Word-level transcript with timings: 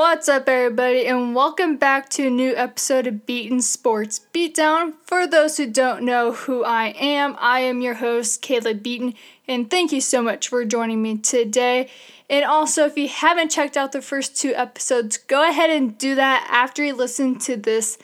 What's 0.00 0.30
up, 0.30 0.48
everybody, 0.48 1.06
and 1.06 1.34
welcome 1.34 1.76
back 1.76 2.08
to 2.10 2.28
a 2.28 2.30
new 2.30 2.56
episode 2.56 3.06
of 3.06 3.26
Beaton 3.26 3.60
Sports 3.60 4.22
Beatdown. 4.32 4.94
For 5.04 5.26
those 5.26 5.58
who 5.58 5.70
don't 5.70 6.04
know 6.04 6.32
who 6.32 6.64
I 6.64 6.94
am, 6.98 7.36
I 7.38 7.60
am 7.60 7.82
your 7.82 7.92
host, 7.92 8.40
Kayla 8.40 8.82
Beaton, 8.82 9.12
and 9.46 9.68
thank 9.68 9.92
you 9.92 10.00
so 10.00 10.22
much 10.22 10.48
for 10.48 10.64
joining 10.64 11.02
me 11.02 11.18
today. 11.18 11.90
And 12.30 12.46
also, 12.46 12.86
if 12.86 12.96
you 12.96 13.08
haven't 13.08 13.50
checked 13.50 13.76
out 13.76 13.92
the 13.92 14.00
first 14.00 14.38
two 14.38 14.54
episodes, 14.54 15.18
go 15.18 15.46
ahead 15.46 15.68
and 15.68 15.98
do 15.98 16.14
that 16.14 16.48
after 16.50 16.82
you 16.82 16.94
listen 16.94 17.38
to 17.40 17.56
this 17.56 17.98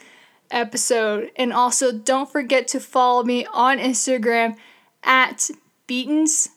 episode. 0.51 1.31
And 1.35 1.51
also, 1.51 1.91
don't 1.91 2.31
forget 2.31 2.67
to 2.69 2.79
follow 2.79 3.23
me 3.23 3.47
on 3.47 3.79
Instagram 3.79 4.55
at 5.03 5.49
Beatens 5.87 6.49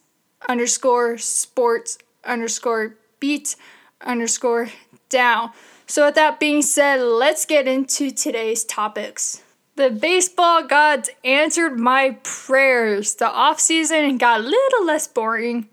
underscore 0.47 1.17
sports 1.17 1.97
underscore 2.27 2.97
beat 3.21 3.57
underscore 4.03 4.69
down. 5.11 5.51
So, 5.87 6.07
with 6.07 6.15
that 6.15 6.41
being 6.41 6.63
said, 6.63 7.01
let's 7.01 7.45
get 7.45 7.69
into 7.69 8.11
today's 8.11 8.65
topics. 8.65 9.43
The 9.77 9.91
baseball 9.91 10.63
gods 10.63 11.11
answered 11.25 11.79
my 11.79 12.19
prayers. 12.23 13.15
The 13.15 13.27
offseason 13.27 14.19
got 14.19 14.41
a 14.41 14.45
little 14.45 14.85
less 14.85 15.09
boring, 15.09 15.69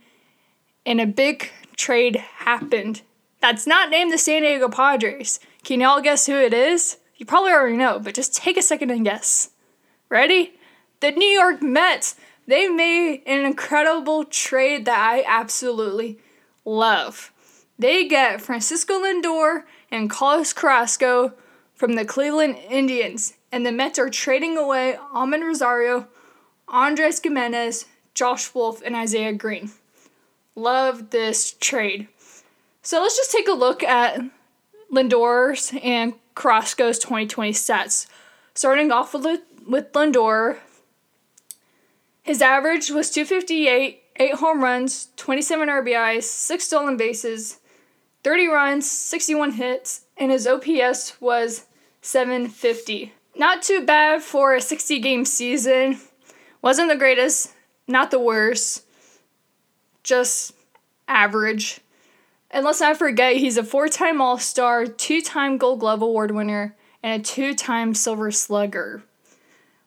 and 0.86 1.00
a 1.00 1.06
big 1.06 1.52
trade 1.76 2.16
happened. 2.16 3.02
That's 3.42 3.68
not 3.68 3.90
named 3.90 4.12
the 4.12 4.18
San 4.18 4.42
Diego 4.42 4.70
Padres. 4.70 5.40
Can 5.64 5.82
y'all 5.82 6.02
guess 6.02 6.26
who 6.26 6.36
it 6.36 6.54
is? 6.54 6.98
You 7.18 7.26
probably 7.26 7.52
already 7.52 7.78
know, 7.78 8.00
but 8.00 8.16
just 8.16 8.36
take 8.36 8.58
a 8.58 8.62
second 8.62 8.92
and 8.92 9.06
guess. 9.06 9.50
Ready? 10.10 10.54
The 11.00 11.12
New 11.12 11.28
York 11.28 11.62
Mets. 11.62 12.16
They 12.48 12.70
made 12.70 13.24
an 13.26 13.46
incredible 13.46 14.24
trade 14.24 14.86
that 14.86 15.00
I 15.00 15.24
absolutely 15.28 16.20
love. 16.64 17.32
They 17.80 18.08
get 18.08 18.42
Francisco 18.42 18.94
Lindor 19.02 19.64
and 19.92 20.10
Carlos 20.10 20.52
Carrasco 20.52 21.34
from 21.76 21.94
the 21.94 22.06
Cleveland 22.06 22.58
Indians, 22.70 23.36
and 23.52 23.66
the 23.66 23.72
Mets 23.72 24.00
are 24.00 24.10
trading 24.10 24.58
away 24.58 24.98
Amed 25.14 25.44
Rosario, 25.44 26.08
Andres 26.68 27.20
Gimenez, 27.22 27.86
Josh 28.16 28.54
Wolf, 28.56 28.82
and 28.84 28.96
Isaiah 28.96 29.34
Green. 29.34 29.70
Love 30.56 31.12
this 31.12 31.52
trade. 31.60 32.08
So 32.82 33.00
let's 33.02 33.16
just 33.16 33.32
take 33.32 33.48
a 33.48 33.54
look 33.54 33.84
at 33.84 34.22
Lindor's 34.92 35.72
and 35.84 36.14
Carrasco's 36.36 36.98
2020 36.98 37.52
stats. 37.52 38.08
Starting 38.56 38.92
off 38.92 39.14
with, 39.14 39.42
with 39.68 39.92
Lindor, 39.94 40.58
his 42.24 42.42
average 42.42 42.90
was 42.90 43.12
258, 43.12 44.02
8 44.16 44.34
home 44.34 44.64
runs, 44.64 45.10
27 45.16 45.70
RBIs, 45.70 46.24
6 46.24 46.64
stolen 46.64 46.98
bases, 46.98 47.60
30 48.28 48.48
runs, 48.48 48.92
61 48.92 49.54
hits, 49.54 50.02
and 50.18 50.34
his 50.34 50.46
OPS 50.46 51.14
was 51.22 51.64
750. 52.02 53.14
Not 53.38 53.62
too 53.62 53.86
bad 53.86 54.22
for 54.22 54.54
a 54.54 54.60
60 54.60 55.00
game 55.00 55.24
season. 55.24 55.98
Wasn't 56.62 56.90
the 56.90 56.98
greatest, 56.98 57.54
not 57.88 58.12
the 58.12 58.20
worst, 58.20 58.84
just 60.04 60.52
average. 61.08 61.80
And 62.52 62.66
let's 62.66 62.82
not 62.82 62.98
forget, 62.98 63.38
he's 63.38 63.56
a 63.56 63.64
four 63.64 63.88
time 63.88 64.20
All 64.20 64.38
Star, 64.38 64.86
two 64.86 65.22
time 65.22 65.58
Gold 65.58 65.80
Glove 65.80 66.02
Award 66.02 66.32
winner, 66.32 66.76
and 67.02 67.22
a 67.22 67.24
two 67.24 67.54
time 67.56 67.94
Silver 67.94 68.30
Slugger. 68.32 69.04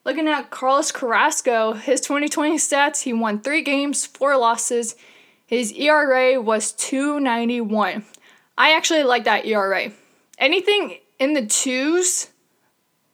Looking 0.02 0.28
at 0.28 0.48
Carlos 0.48 0.92
Carrasco, 0.92 1.74
his 1.74 2.00
2020 2.00 2.56
stats, 2.56 3.02
he 3.02 3.12
won 3.12 3.42
three 3.42 3.60
games, 3.60 4.06
four 4.06 4.34
losses. 4.38 4.96
His 5.46 5.72
ERA 5.72 6.40
was 6.40 6.72
291. 6.72 8.06
I 8.60 8.76
actually 8.76 9.04
like 9.04 9.24
that 9.24 9.46
ERA. 9.46 9.90
Anything 10.36 10.98
in 11.18 11.32
the 11.32 11.46
twos, 11.46 12.28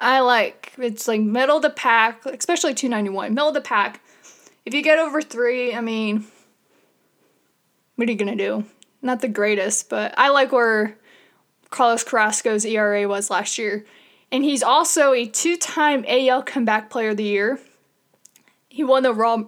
I 0.00 0.19
like. 0.19 0.72
It's 0.77 1.06
like 1.06 1.20
middle 1.20 1.58
of 1.58 1.62
the 1.62 1.70
pack, 1.70 2.27
especially 2.27 2.75
291, 2.75 3.33
middle 3.33 3.50
of 3.50 3.55
the 3.55 3.61
pack. 3.61 4.00
If 4.65 4.75
you 4.75 4.82
get 4.82 4.98
over 4.98 5.22
three, 5.22 5.72
I 5.72 5.81
mean, 5.81 6.26
what 7.94 8.09
are 8.09 8.10
you 8.10 8.19
going 8.19 8.37
to 8.37 8.44
do? 8.44 8.65
Not 9.03 9.21
the 9.21 9.28
greatest, 9.28 9.88
but 9.88 10.12
I 10.19 10.31
like 10.31 10.50
where 10.50 10.98
Carlos 11.71 12.03
Carrasco's 12.03 12.65
ERA 12.65 13.06
was 13.06 13.31
last 13.31 13.56
year. 13.56 13.87
And 14.32 14.42
he's 14.42 14.65
also 14.65 15.12
a 15.12 15.26
two 15.26 15.56
time 15.56 16.04
AL 16.09 16.42
Comeback 16.42 16.91
Player 16.91 17.10
of 17.10 17.19
the 17.19 17.22
Year. 17.22 17.60
He 18.69 18.82
won 18.82 19.04
the 19.04 19.47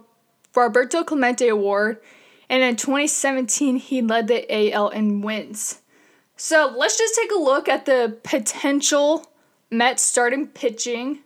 Roberto 0.55 1.03
Clemente 1.03 1.49
Award. 1.49 1.99
And 2.49 2.63
in 2.63 2.77
2017, 2.77 3.75
he 3.75 4.01
led 4.01 4.29
the 4.29 4.73
AL 4.73 4.89
in 4.91 5.19
wins. 5.19 5.81
So 6.41 6.73
let's 6.73 6.97
just 6.97 7.15
take 7.15 7.33
a 7.33 7.37
look 7.37 7.67
at 7.67 7.85
the 7.85 8.17
potential 8.23 9.29
Mets 9.69 10.01
starting 10.01 10.47
pitching, 10.47 11.19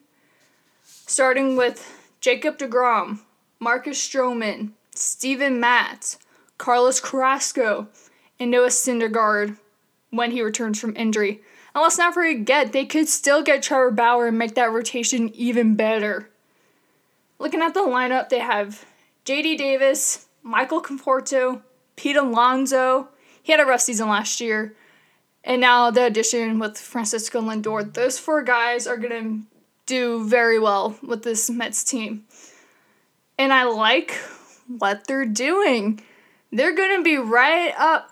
starting 0.84 1.56
with 1.56 2.02
Jacob 2.20 2.58
DeGrom, 2.58 3.20
Marcus 3.60 4.02
Stroman, 4.02 4.72
Steven 4.96 5.60
Matz, 5.60 6.18
Carlos 6.58 7.00
Carrasco, 7.00 7.90
and 8.40 8.50
Noah 8.50 8.70
Syndergaard 8.70 9.60
when 10.10 10.32
he 10.32 10.42
returns 10.42 10.80
from 10.80 10.98
injury. 10.98 11.44
And 11.76 11.84
let's 11.84 12.00
not 12.00 12.16
forget, 12.16 12.74
they 12.74 12.86
could 12.86 13.08
still 13.08 13.44
get 13.44 13.62
Trevor 13.62 13.92
Bauer 13.92 14.26
and 14.26 14.40
make 14.40 14.56
that 14.56 14.72
rotation 14.72 15.30
even 15.36 15.76
better. 15.76 16.32
Looking 17.38 17.62
at 17.62 17.76
the 17.76 17.82
lineup, 17.82 18.30
they 18.30 18.40
have 18.40 18.84
JD 19.26 19.60
Davis, 19.60 20.26
Michael 20.42 20.82
Conforto, 20.82 21.62
Pete 21.96 22.18
Alonso. 22.18 23.10
He 23.44 23.52
had 23.52 23.62
a 23.62 23.66
rough 23.66 23.82
season 23.82 24.10
last 24.10 24.42
year. 24.42 24.76
And 25.44 25.60
now 25.62 25.92
the 25.92 26.06
addition 26.06 26.60
with 26.60 26.78
Francisco 26.78 27.42
Lindor, 27.42 27.94
those 27.94 28.18
four 28.18 28.44
guys 28.44 28.88
are 28.88 28.98
going 28.98 29.12
to 29.12 29.48
do 29.86 30.28
very 30.28 30.60
well 30.60 30.98
with 31.04 31.24
this 31.24 31.50
Mets 31.50 31.84
team. 31.84 32.24
And 33.38 33.52
I 33.52 33.64
like 33.64 34.12
what 34.68 35.08
they're 35.08 35.26
doing. 35.26 36.02
They're 36.52 36.76
going 36.76 36.98
to 36.98 37.04
be 37.04 37.18
right 37.18 37.74
up 37.78 38.12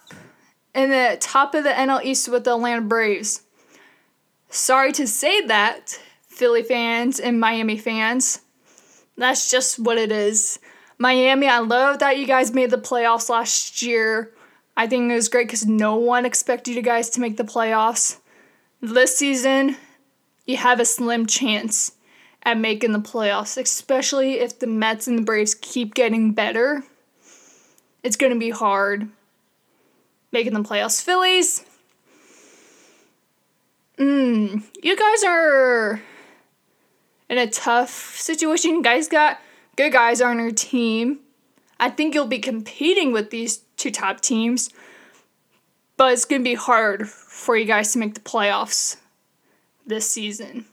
in 0.74 0.90
the 0.90 1.18
top 1.20 1.56
of 1.56 1.64
the 1.64 1.70
NL 1.70 2.04
East 2.04 2.28
with 2.28 2.44
the 2.44 2.56
Atlanta 2.56 2.82
Braves. 2.82 3.44
Sorry 4.50 4.92
to 4.94 5.08
say 5.08 5.46
that, 5.46 6.00
Philly 6.28 6.64
fans 6.64 7.20
and 7.20 7.40
Miami 7.40 7.78
fans. 7.78 8.42
That's 9.18 9.50
just 9.50 9.80
what 9.80 9.98
it 9.98 10.12
is. 10.12 10.60
Miami, 10.98 11.48
I 11.48 11.60
love 11.60 12.00
that 12.00 12.18
you 12.18 12.26
guys 12.26 12.54
made 12.54 12.70
the 12.70 12.78
playoffs 12.78 13.30
last 13.30 13.82
year. 13.82 14.32
I 14.82 14.88
think 14.88 15.12
it 15.12 15.14
was 15.14 15.30
great 15.30 15.46
because 15.46 15.68
no 15.68 15.96
one 15.96 16.26
expected 16.26 16.74
you 16.74 16.82
guys 16.82 17.08
to 17.12 17.22
make 17.22 17.38
the 17.38 17.44
playoffs. 17.44 18.18
This 18.82 19.16
season, 19.16 19.78
you 20.48 20.58
have 20.58 20.80
a 20.80 20.86
slim 20.86 21.28
chance 21.28 21.92
at 22.42 22.58
making 22.58 22.92
the 22.92 22.98
playoffs, 22.98 23.62
especially 23.62 24.40
if 24.40 24.58
the 24.58 24.66
Mets 24.66 25.08
and 25.08 25.20
the 25.20 25.22
Braves 25.22 25.54
keep 25.54 25.94
getting 25.94 26.32
better. 26.32 26.84
It's 28.02 28.16
going 28.16 28.34
to 28.34 28.40
be 28.40 28.50
hard 28.50 29.08
making 30.32 30.54
the 30.54 30.64
playoffs. 30.64 31.04
Phillies, 31.04 31.64
mm, 34.00 34.64
you 34.82 34.98
guys 34.98 35.24
are 35.24 36.02
in 37.30 37.38
a 37.38 37.48
tough 37.48 38.18
situation. 38.18 38.72
You 38.72 38.82
guys 38.82 39.08
got 39.08 39.40
good 39.76 39.94
guys 39.94 40.22
on 40.22 40.40
your 40.40 40.50
team. 40.50 41.20
I 41.80 41.92
think 41.92 42.16
you'll 42.16 42.26
be 42.26 42.40
competing 42.40 43.12
with 43.12 43.30
these 43.30 43.62
two 43.82 43.92
top 43.92 44.22
teams, 44.22 44.70
but 45.98 46.14
it's 46.14 46.26
going 46.26 46.42
to 46.42 46.50
be 46.50 46.56
hard 46.56 47.10
for 47.10 47.58
you 47.58 47.66
guys 47.66 47.92
to 47.94 48.00
make 48.00 48.14
the 48.14 48.20
playoffs 48.20 48.98
this 49.86 50.10
season. 50.10 50.66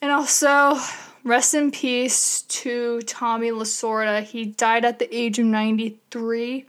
And 0.00 0.10
also, 0.10 0.78
rest 1.22 1.54
in 1.54 1.70
peace 1.70 2.42
to 2.42 3.02
Tommy 3.02 3.50
Lasorda. 3.50 4.22
He 4.22 4.46
died 4.46 4.84
at 4.84 4.98
the 4.98 5.14
age 5.14 5.38
of 5.38 5.46
93. 5.46 6.66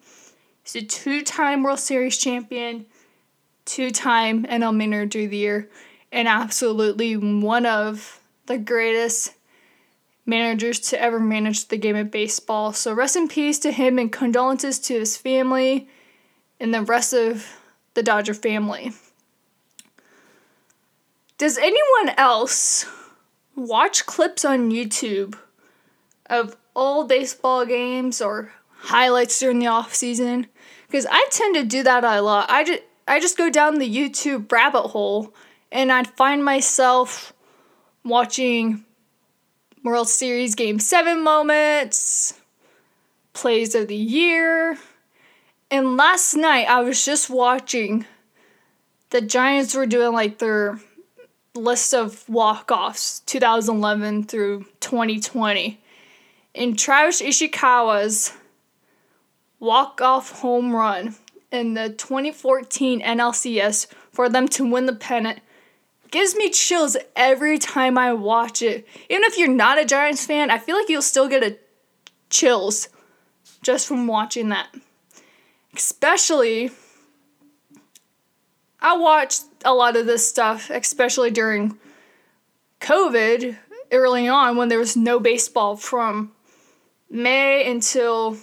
He's 0.63 0.75
a 0.75 0.81
two 0.81 1.21
time 1.21 1.63
World 1.63 1.79
Series 1.79 2.17
champion, 2.17 2.85
two 3.63 3.91
time 3.91 4.43
NL 4.45 4.75
Manager 4.75 5.21
of 5.21 5.29
the 5.29 5.37
Year, 5.37 5.69
and 6.11 6.27
absolutely 6.27 7.15
one 7.15 7.65
of 7.65 8.19
the 8.47 8.57
greatest 8.57 9.34
managers 10.25 10.79
to 10.79 11.01
ever 11.01 11.19
manage 11.19 11.67
the 11.67 11.77
game 11.77 11.95
of 11.95 12.11
baseball. 12.11 12.73
So 12.73 12.93
rest 12.93 13.15
in 13.15 13.27
peace 13.27 13.59
to 13.59 13.71
him 13.71 13.99
and 13.99 14.11
condolences 14.11 14.79
to 14.79 14.99
his 14.99 15.17
family 15.17 15.87
and 16.59 16.73
the 16.73 16.81
rest 16.81 17.13
of 17.13 17.59
the 17.93 18.03
Dodger 18.03 18.33
family. 18.33 18.93
Does 21.37 21.57
anyone 21.57 22.15
else 22.17 22.85
watch 23.55 24.05
clips 24.05 24.45
on 24.45 24.71
YouTube 24.71 25.37
of 26.27 26.55
old 26.75 27.09
baseball 27.09 27.65
games 27.65 28.21
or 28.21 28.53
highlights 28.69 29.39
during 29.39 29.59
the 29.59 29.67
off 29.67 29.93
season? 29.93 30.47
Because 30.87 31.05
I 31.09 31.27
tend 31.29 31.55
to 31.55 31.63
do 31.63 31.83
that 31.83 32.03
a 32.03 32.21
lot. 32.21 32.49
I 32.49 32.63
just 32.63 32.83
I 33.07 33.19
just 33.19 33.37
go 33.37 33.49
down 33.49 33.77
the 33.77 33.95
YouTube 33.95 34.51
rabbit 34.51 34.87
hole 34.87 35.33
and 35.71 35.91
I'd 35.91 36.07
find 36.07 36.43
myself 36.43 37.33
watching 38.03 38.85
World 39.85 40.09
Series 40.09 40.55
Game 40.55 40.79
7 40.79 41.21
moments, 41.21 42.33
plays 43.33 43.75
of 43.75 43.87
the 43.87 43.95
year, 43.95 44.79
And 45.69 45.95
last 45.95 46.33
night 46.35 46.67
I 46.67 46.81
was 46.81 47.05
just 47.05 47.29
watching 47.29 48.05
the 49.11 49.21
Giants 49.21 49.75
were 49.75 49.85
doing 49.85 50.11
like 50.11 50.39
their 50.39 50.79
list 51.53 51.93
of 51.93 52.27
walk-offs 52.27 53.19
2011 53.27 54.23
through 54.23 54.65
2020. 54.79 55.79
And 56.55 56.79
Travis 56.79 57.21
Ishikawa's 57.21 58.33
walk-off 59.59 60.39
home 60.39 60.75
run 60.75 61.15
in 61.51 61.75
the 61.75 61.89
2014 61.89 63.03
NLCS 63.03 63.85
for 64.11 64.29
them 64.29 64.47
to 64.47 64.67
win 64.67 64.87
the 64.87 64.95
pennant 64.95 65.41
gives 66.15 66.33
me 66.33 66.49
chills 66.49 66.95
every 67.13 67.57
time 67.57 67.97
I 67.97 68.13
watch 68.13 68.61
it. 68.61 68.87
Even 69.09 69.25
if 69.25 69.37
you're 69.37 69.49
not 69.49 69.77
a 69.77 69.83
Giants 69.83 70.25
fan, 70.25 70.49
I 70.49 70.59
feel 70.59 70.77
like 70.77 70.87
you'll 70.87 71.01
still 71.01 71.27
get 71.27 71.43
a 71.43 71.57
chills 72.29 72.87
just 73.61 73.85
from 73.85 74.07
watching 74.07 74.47
that. 74.47 74.69
Especially 75.75 76.71
I 78.79 78.95
watched 78.95 79.43
a 79.65 79.73
lot 79.73 79.97
of 79.97 80.05
this 80.05 80.25
stuff, 80.25 80.69
especially 80.69 81.31
during 81.31 81.77
COVID 82.79 83.57
early 83.91 84.29
on 84.29 84.55
when 84.55 84.69
there 84.69 84.79
was 84.79 84.95
no 84.95 85.19
baseball 85.19 85.75
from 85.75 86.31
May 87.09 87.69
until 87.69 88.37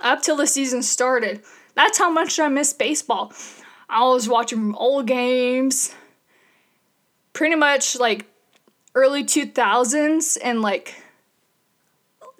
up 0.00 0.22
till 0.22 0.36
the 0.36 0.46
season 0.46 0.82
started. 0.82 1.42
That's 1.74 1.98
how 1.98 2.10
much 2.10 2.40
I 2.40 2.48
miss 2.48 2.72
baseball. 2.72 3.30
I 3.90 4.04
was 4.04 4.26
watching 4.26 4.74
old 4.74 5.06
games, 5.06 5.94
pretty 7.40 7.56
much 7.56 7.98
like 7.98 8.26
early 8.94 9.24
2000s 9.24 10.36
and 10.44 10.60
like 10.60 10.94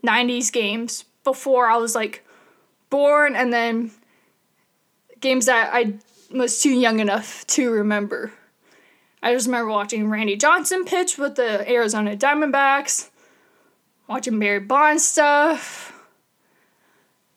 90s 0.07 0.53
games 0.53 1.07
before 1.25 1.71
I 1.71 1.79
was 1.79 1.95
like 1.95 2.23
born, 2.91 3.35
and 3.35 3.51
then 3.51 3.93
games 5.21 5.47
that 5.47 5.71
I 5.73 5.95
was 6.31 6.61
too 6.61 6.69
young 6.69 7.01
enough 7.01 7.47
to 7.47 7.71
remember. 7.71 8.31
I 9.23 9.33
just 9.33 9.47
remember 9.47 9.71
watching 9.71 10.11
Randy 10.11 10.37
Johnson 10.37 10.85
pitch 10.85 11.17
with 11.17 11.37
the 11.37 11.67
Arizona 11.67 12.15
Diamondbacks, 12.15 13.09
watching 14.07 14.39
Barry 14.39 14.61
Bonds 14.61 15.03
stuff, 15.03 15.99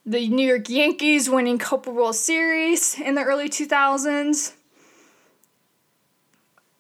the 0.05 0.27
New 0.27 0.45
York 0.45 0.67
Yankees 0.67 1.29
winning 1.29 1.59
Couple 1.59 1.93
World 1.93 2.17
Series 2.17 2.99
in 2.99 3.15
the 3.15 3.23
early 3.23 3.47
2000s. 3.47 4.51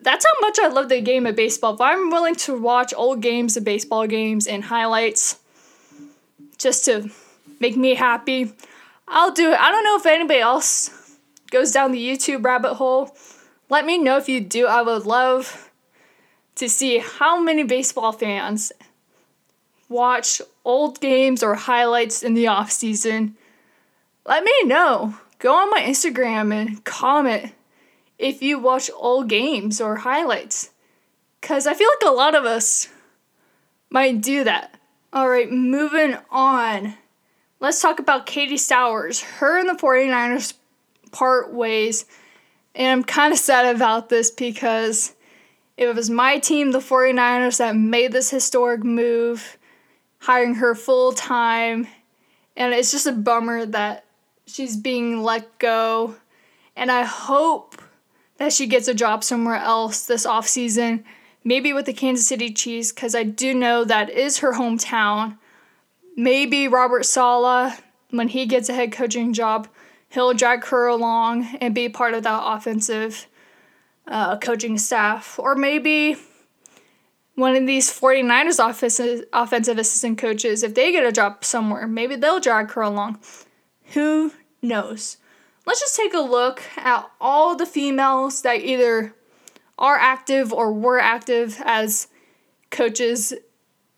That's 0.03 0.25
how 0.25 0.47
much 0.47 0.59
I 0.59 0.67
love 0.67 0.89
the 0.89 1.01
game 1.01 1.25
of 1.25 1.35
baseball. 1.35 1.75
If 1.75 1.81
I'm 1.81 2.09
willing 2.09 2.35
to 2.35 2.59
watch 2.59 2.93
old 2.95 3.21
games 3.21 3.55
of 3.55 3.63
baseball 3.63 4.05
games 4.05 4.47
and 4.47 4.65
highlights 4.65 5.39
just 6.57 6.85
to 6.85 7.09
make 7.59 7.77
me 7.77 7.95
happy, 7.95 8.53
I'll 9.07 9.31
do 9.31 9.51
it. 9.51 9.59
I 9.59 9.71
don't 9.71 9.83
know 9.83 9.97
if 9.97 10.05
anybody 10.05 10.39
else 10.39 11.17
goes 11.51 11.71
down 11.71 11.91
the 11.91 12.05
YouTube 12.05 12.43
rabbit 12.43 12.75
hole. 12.75 13.15
Let 13.69 13.85
me 13.85 13.97
know 13.97 14.17
if 14.17 14.27
you 14.27 14.41
do. 14.41 14.67
I 14.67 14.81
would 14.81 15.05
love 15.05 15.69
to 16.55 16.69
see 16.69 16.99
how 16.99 17.41
many 17.41 17.63
baseball 17.63 18.11
fans 18.11 18.71
watch 19.89 20.41
old 20.65 20.99
games 20.99 21.43
or 21.43 21.55
highlights 21.55 22.23
in 22.23 22.33
the 22.33 22.47
off 22.47 22.71
season, 22.71 23.35
let 24.25 24.43
me 24.43 24.53
know. 24.65 25.15
Go 25.39 25.53
on 25.53 25.69
my 25.69 25.81
Instagram 25.81 26.53
and 26.53 26.83
comment 26.83 27.53
if 28.17 28.41
you 28.41 28.59
watch 28.59 28.89
all 28.89 29.23
games 29.23 29.81
or 29.81 29.97
highlights. 29.97 30.71
Cause 31.41 31.67
I 31.67 31.73
feel 31.73 31.89
like 31.89 32.09
a 32.09 32.15
lot 32.15 32.35
of 32.35 32.45
us 32.45 32.87
might 33.89 34.21
do 34.21 34.43
that. 34.43 34.79
Alright, 35.13 35.51
moving 35.51 36.17
on. 36.31 36.95
Let's 37.59 37.81
talk 37.81 37.99
about 37.99 38.25
Katie 38.25 38.57
Sowers. 38.57 39.21
Her 39.21 39.59
and 39.59 39.69
the 39.69 39.73
49ers 39.73 40.53
part 41.11 41.53
ways. 41.53 42.05
And 42.73 42.87
I'm 42.87 43.03
kind 43.03 43.31
of 43.31 43.39
sad 43.39 43.75
about 43.75 44.09
this 44.09 44.31
because 44.31 45.13
it 45.77 45.93
was 45.93 46.09
my 46.09 46.39
team, 46.39 46.71
the 46.71 46.79
49ers, 46.79 47.57
that 47.57 47.75
made 47.75 48.11
this 48.11 48.29
historic 48.29 48.83
move 48.83 49.57
hiring 50.19 50.55
her 50.55 50.73
full 50.73 51.13
time. 51.13 51.87
And 52.55 52.73
it's 52.73 52.91
just 52.91 53.05
a 53.05 53.11
bummer 53.11 53.65
that 53.67 54.05
she's 54.47 54.75
being 54.75 55.21
let 55.21 55.59
go. 55.59 56.15
And 56.75 56.91
I 56.91 57.03
hope 57.03 57.81
that 58.37 58.53
she 58.53 58.67
gets 58.67 58.87
a 58.87 58.93
job 58.93 59.23
somewhere 59.23 59.55
else 59.55 60.05
this 60.05 60.25
off 60.25 60.47
season, 60.47 61.03
maybe 61.43 61.73
with 61.73 61.85
the 61.85 61.93
Kansas 61.93 62.27
City 62.27 62.51
Chiefs, 62.51 62.91
because 62.91 63.15
I 63.15 63.23
do 63.23 63.53
know 63.53 63.83
that 63.83 64.09
is 64.09 64.39
her 64.39 64.53
hometown. 64.53 65.37
Maybe 66.15 66.67
Robert 66.67 67.05
Saleh, 67.05 67.79
when 68.09 68.27
he 68.27 68.45
gets 68.45 68.69
a 68.69 68.73
head 68.73 68.91
coaching 68.91 69.33
job, 69.33 69.67
he'll 70.09 70.33
drag 70.33 70.65
her 70.65 70.87
along 70.87 71.57
and 71.59 71.73
be 71.73 71.89
part 71.89 72.13
of 72.13 72.23
that 72.23 72.41
offensive 72.43 73.27
uh, 74.07 74.37
coaching 74.37 74.77
staff. 74.77 75.39
Or 75.39 75.55
maybe 75.55 76.17
one 77.35 77.55
of 77.55 77.65
these 77.65 77.89
49ers 77.89 78.63
offensive, 78.63 79.25
offensive 79.33 79.77
assistant 79.77 80.17
coaches, 80.17 80.61
if 80.61 80.75
they 80.75 80.91
get 80.91 81.05
a 81.05 81.11
job 81.11 81.43
somewhere, 81.43 81.87
maybe 81.87 82.15
they'll 82.15 82.39
drag 82.39 82.71
her 82.71 82.81
along. 82.81 83.19
Who 83.93 84.33
knows? 84.61 85.17
Let's 85.65 85.79
just 85.79 85.95
take 85.95 86.13
a 86.13 86.19
look 86.19 86.61
at 86.77 87.09
all 87.21 87.55
the 87.55 87.65
females 87.65 88.41
that 88.41 88.61
either 88.61 89.15
are 89.77 89.97
active 89.97 90.51
or 90.51 90.73
were 90.73 90.99
active 90.99 91.61
as 91.63 92.07
coaches 92.69 93.33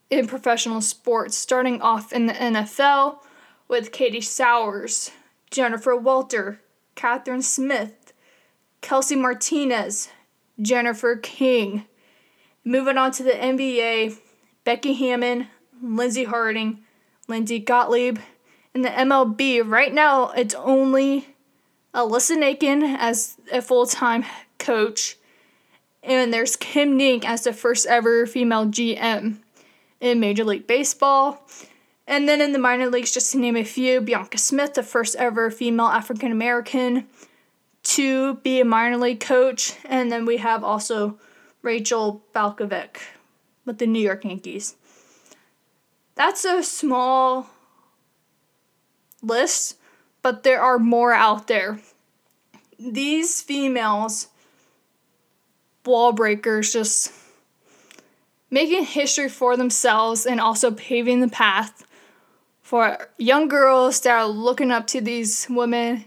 in 0.09 0.27
professional 0.27 0.81
sports, 0.81 1.35
starting 1.35 1.81
off 1.81 2.13
in 2.13 2.27
the 2.27 2.33
NFL 2.33 3.19
with 3.67 3.91
Katie 3.91 4.21
Sowers, 4.21 5.11
Jennifer 5.49 5.95
Welter, 5.95 6.61
Catherine 6.93 7.41
Smith, 7.41 8.13
Kelsey 8.81 9.15
Martinez, 9.15 10.09
Jennifer 10.61 11.15
King, 11.15 11.85
Moving 12.67 12.97
on 12.97 13.11
to 13.11 13.21
the 13.21 13.29
NBA, 13.29 14.17
Becky 14.63 14.95
Hammon, 14.95 15.49
Lindsey 15.83 16.23
Harding, 16.23 16.79
Lindsay 17.27 17.59
Gottlieb. 17.59 18.17
In 18.73 18.81
the 18.81 18.89
MLB, 18.89 19.61
right 19.63 19.93
now 19.93 20.31
it's 20.31 20.55
only 20.55 21.34
Alyssa 21.95 22.37
Nakken 22.37 22.97
as 22.99 23.37
a 23.51 23.61
full 23.61 23.85
time 23.85 24.25
coach, 24.59 25.17
and 26.03 26.33
there's 26.33 26.55
Kim 26.55 26.99
Ng 26.99 27.25
as 27.25 27.45
the 27.45 27.53
first 27.53 27.85
ever 27.85 28.25
female 28.25 28.65
GM 28.65 29.37
in 30.01 30.19
Major 30.19 30.43
League 30.43 30.67
Baseball. 30.67 31.47
And 32.07 32.29
then 32.29 32.39
in 32.41 32.51
the 32.51 32.59
minor 32.59 32.87
leagues, 32.87 33.11
just 33.11 33.31
to 33.31 33.39
name 33.39 33.55
a 33.55 33.63
few, 33.63 34.01
Bianca 34.01 34.37
Smith, 34.37 34.75
the 34.75 34.83
first 34.83 35.15
ever 35.15 35.49
female 35.49 35.87
African 35.87 36.31
American 36.31 37.07
to 37.83 38.35
be 38.35 38.59
a 38.59 38.65
minor 38.65 38.97
league 38.97 39.19
coach. 39.19 39.73
And 39.85 40.11
then 40.11 40.25
we 40.25 40.37
have 40.37 40.63
also 40.63 41.17
Rachel 41.61 42.23
Balkovec 42.35 42.97
with 43.65 43.79
the 43.79 43.87
New 43.87 43.99
York 43.99 44.23
Yankees. 44.23 44.75
That's 46.13 46.45
a 46.45 46.61
small 46.61 47.49
list, 49.21 49.77
but 50.21 50.43
there 50.43 50.61
are 50.61 50.77
more 50.77 51.11
out 51.11 51.47
there. 51.47 51.79
These 52.79 53.41
females, 53.41 54.27
wall 55.85 56.11
breakers, 56.11 56.73
just 56.73 57.11
making 58.49 58.85
history 58.85 59.29
for 59.29 59.57
themselves 59.57 60.25
and 60.25 60.39
also 60.39 60.71
paving 60.71 61.21
the 61.21 61.27
path 61.27 61.85
for 62.61 63.09
young 63.17 63.47
girls 63.47 64.01
that 64.01 64.11
are 64.11 64.27
looking 64.27 64.71
up 64.71 64.87
to 64.87 65.01
these 65.01 65.47
women. 65.49 66.05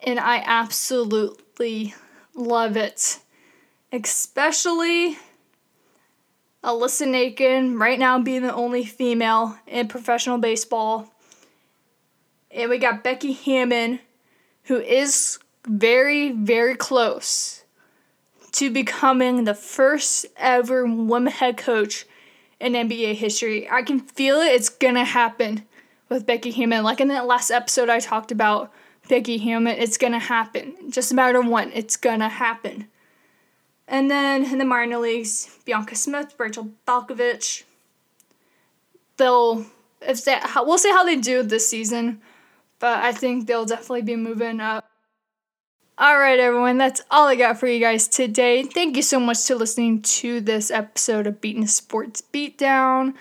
And 0.00 0.20
I 0.20 0.42
absolutely 0.44 1.94
love 2.34 2.76
it 2.76 3.18
especially 3.92 5.18
Alyssa 6.62 7.06
Nakken, 7.06 7.78
right 7.78 7.98
now 7.98 8.18
being 8.18 8.42
the 8.42 8.54
only 8.54 8.84
female 8.84 9.58
in 9.66 9.88
professional 9.88 10.38
baseball. 10.38 11.12
And 12.50 12.70
we 12.70 12.78
got 12.78 13.04
Becky 13.04 13.32
Hammon, 13.32 14.00
who 14.64 14.80
is 14.80 15.38
very, 15.66 16.30
very 16.30 16.74
close 16.76 17.64
to 18.52 18.70
becoming 18.70 19.44
the 19.44 19.54
first 19.54 20.26
ever 20.36 20.86
woman 20.86 21.32
head 21.32 21.56
coach 21.56 22.06
in 22.58 22.72
NBA 22.72 23.14
history. 23.14 23.68
I 23.68 23.82
can 23.82 24.00
feel 24.00 24.40
it, 24.40 24.52
it's 24.52 24.68
gonna 24.68 25.04
happen 25.04 25.66
with 26.08 26.26
Becky 26.26 26.52
Hammon. 26.52 26.84
Like 26.84 27.00
in 27.00 27.08
that 27.08 27.26
last 27.26 27.50
episode, 27.50 27.88
I 27.88 27.98
talked 27.98 28.32
about 28.32 28.72
Becky 29.08 29.38
Hammon, 29.38 29.76
it's 29.76 29.98
gonna 29.98 30.18
happen. 30.18 30.74
Just 30.90 31.12
a 31.12 31.14
matter 31.14 31.38
of 31.38 31.46
when, 31.46 31.70
it's 31.72 31.96
gonna 31.96 32.28
happen. 32.28 32.88
And 33.88 34.10
then 34.10 34.44
in 34.44 34.58
the 34.58 34.64
minor 34.64 34.98
leagues, 34.98 35.58
Bianca 35.64 35.94
Smith, 35.94 36.34
Rachel 36.38 36.70
Balkovec. 36.86 37.64
They'll 39.16 39.66
if 40.00 40.24
they 40.24 40.38
we'll 40.56 40.78
see 40.78 40.90
how 40.90 41.04
they 41.04 41.16
do 41.16 41.42
this 41.42 41.68
season, 41.68 42.20
but 42.78 43.02
I 43.02 43.12
think 43.12 43.46
they'll 43.46 43.64
definitely 43.64 44.02
be 44.02 44.16
moving 44.16 44.60
up. 44.60 44.90
All 45.98 46.18
right, 46.18 46.38
everyone, 46.38 46.76
that's 46.76 47.00
all 47.10 47.26
I 47.26 47.36
got 47.36 47.58
for 47.58 47.66
you 47.66 47.80
guys 47.80 48.06
today. 48.06 48.64
Thank 48.64 48.96
you 48.96 49.02
so 49.02 49.18
much 49.18 49.46
to 49.46 49.56
listening 49.56 50.02
to 50.02 50.42
this 50.42 50.70
episode 50.70 51.26
of 51.26 51.40
Beaton 51.40 51.66
Sports 51.66 52.22
Beatdown. 52.34 53.14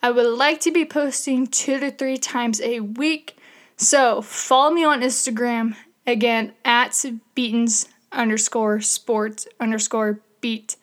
I 0.00 0.12
would 0.12 0.38
like 0.38 0.60
to 0.60 0.70
be 0.70 0.84
posting 0.84 1.48
two 1.48 1.80
to 1.80 1.90
three 1.90 2.18
times 2.18 2.60
a 2.60 2.78
week, 2.78 3.36
So 3.76 4.22
follow 4.22 4.70
me 4.70 4.84
on 4.84 5.00
Instagram 5.00 5.74
again 6.06 6.52
at 6.64 7.04
beatens 7.34 7.88
underscore 8.12 8.80
sports 8.80 9.48
underscore 9.58 10.20
beat 10.40 10.76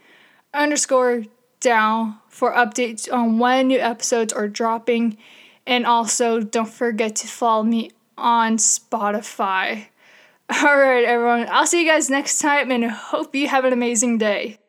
underscore 0.53 1.23
down 1.61 2.17
for 2.27 2.51
updates 2.51 3.09
on 3.09 3.39
when 3.39 3.69
new 3.69 3.79
episodes 3.79 4.33
are 4.33 4.49
dropping. 4.49 5.15
And 5.65 5.85
also, 5.85 6.41
don't 6.41 6.67
forget 6.67 7.15
to 7.15 7.27
follow 7.27 7.63
me 7.63 7.91
on 8.17 8.57
Spotify. 8.57 9.85
All 10.49 10.77
right, 10.77 11.03
everyone. 11.03 11.47
I'll 11.49 11.67
see 11.67 11.83
you 11.83 11.91
guys 11.91 12.09
next 12.09 12.39
time 12.39 12.71
and 12.71 12.89
hope 12.89 13.35
you 13.35 13.49
have 13.49 13.65
an 13.65 13.73
amazing 13.73 14.17
day. 14.17 14.59